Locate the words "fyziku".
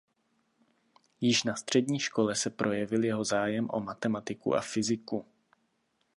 4.61-5.25